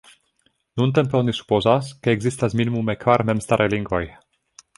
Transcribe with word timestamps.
Nuntempe 0.79 1.19
oni 1.19 1.35
supozas, 1.39 1.91
ke 2.07 2.15
ekzistas 2.17 2.57
minimume 2.61 2.97
kvar 3.05 3.25
memstaraj 3.31 3.71
lingvoj. 3.77 4.03